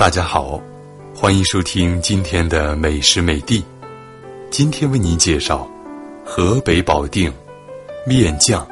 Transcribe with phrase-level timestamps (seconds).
[0.00, 0.58] 大家好，
[1.14, 3.62] 欢迎收听今天的美食美地。
[4.50, 5.70] 今天为您介绍
[6.24, 7.30] 河北保定
[8.06, 8.66] 面酱。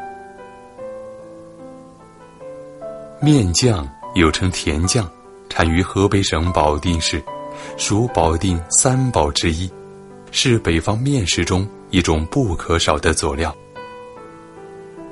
[3.20, 5.06] 面酱又称甜酱，
[5.50, 7.22] 产于河北省保定市，
[7.76, 9.70] 属保定三宝之一，
[10.30, 13.54] 是北方面食中一种不可少的佐料。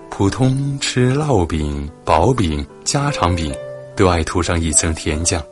[0.09, 3.55] 普通吃烙饼、薄饼、家常饼，
[3.95, 5.45] 都爱涂上一层甜酱。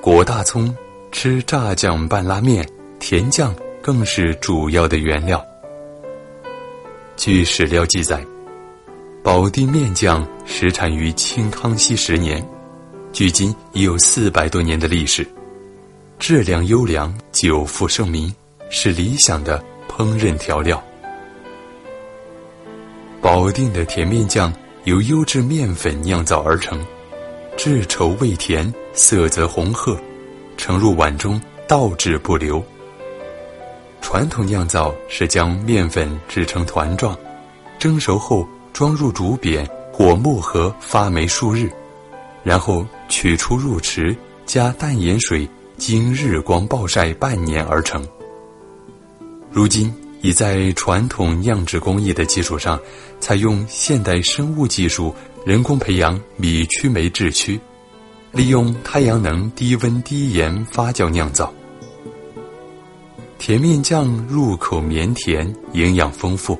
[0.00, 0.72] 裹大葱，
[1.10, 2.66] 吃炸酱拌拉面，
[3.00, 3.52] 甜酱
[3.82, 5.44] 更是主要的原料。
[7.16, 8.24] 据史料记载，
[9.24, 12.46] 保定面酱始产于清康熙十年，
[13.12, 15.26] 距今已有四百多年的历史，
[16.16, 18.32] 质量优良，久负盛名，
[18.70, 20.82] 是理想的烹饪调料。
[23.20, 24.52] 保定的甜面酱
[24.84, 26.80] 由优质面粉酿造而成，
[27.56, 29.96] 质稠味甜，色泽红褐，
[30.56, 32.60] 盛入碗中倒置不流。
[34.00, 37.16] 传统酿造是将面粉制成团状，
[37.78, 41.70] 蒸熟后装入竹匾或木盒发霉数日，
[42.42, 48.04] 然后取出入池，加淡盐水，经日光暴晒半年而成。
[49.52, 49.94] 如今。
[50.20, 52.76] 已在传统酿制工艺的基础上，
[53.20, 55.14] 采用现代生物技术，
[55.46, 57.58] 人工培养米曲霉制曲，
[58.32, 61.52] 利用太阳能低温低盐发酵酿造。
[63.38, 66.58] 甜面酱入口绵甜，营养丰富，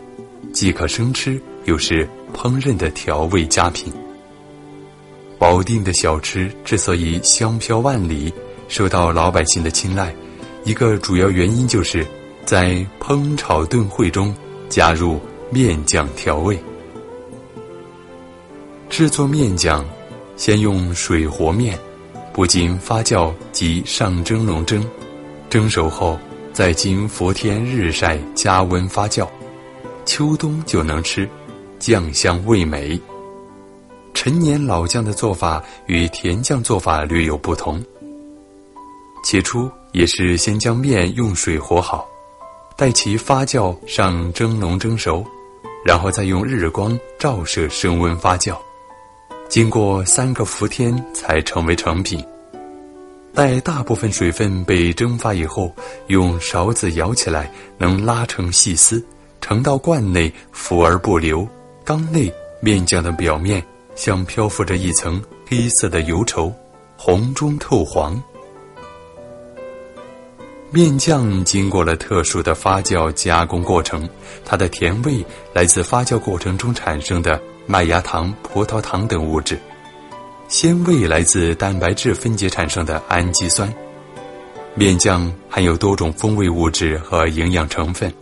[0.53, 3.93] 既可生吃，又是烹饪的调味佳品。
[5.39, 8.33] 保定的小吃之所以香飘万里，
[8.69, 10.15] 受到老百姓的青睐，
[10.65, 12.07] 一个主要原因就是。
[12.49, 14.35] 在烹炒炖烩中
[14.71, 16.59] 加入面酱调味。
[18.89, 19.85] 制作面酱，
[20.39, 21.79] 先用水和面，
[22.33, 24.83] 不经发酵即上蒸笼蒸，
[25.51, 26.17] 蒸熟后
[26.53, 29.29] 再经伏天日晒加温发酵，
[30.07, 31.29] 秋冬就能吃，
[31.81, 32.99] 酱香味美。
[34.15, 37.85] 陈年老酱的做法与甜酱做法略有不同。
[39.25, 42.09] 起初也是先将面用水和好。
[42.77, 45.27] 待其发酵上蒸笼蒸熟，
[45.85, 48.57] 然后再用日光照射升温发酵，
[49.49, 52.23] 经过三个伏天才成为成品。
[53.35, 55.75] 待大部分水分被蒸发以后，
[56.09, 59.03] 用勺子舀起来，能拉成细丝，
[59.41, 61.49] 盛到罐内，浮而不流。
[61.83, 63.65] 缸内面酱的表面
[63.95, 66.53] 像漂浮着一层黑色的油稠，
[66.99, 68.23] 红中透黄。
[70.71, 74.07] 面酱经过了特殊的发酵加工过程，
[74.45, 75.25] 它的甜味
[75.55, 79.59] 来自发酵过程中产生的麦芽糖、葡萄糖等物质，
[80.47, 83.73] 鲜味来自蛋白质分解产生的氨基酸。
[84.75, 88.13] 面酱含有多种风味物质和营养成分，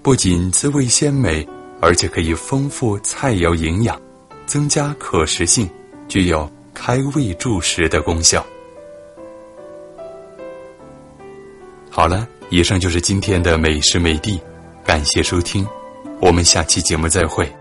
[0.00, 1.44] 不仅滋味鲜美，
[1.80, 4.00] 而且可以丰富菜肴营养，
[4.46, 5.68] 增加可食性，
[6.06, 8.46] 具有开胃助食的功效。
[11.90, 14.40] 好了，以上就是今天的美食美地，
[14.84, 15.66] 感谢收听，
[16.20, 17.52] 我们下期节目再会。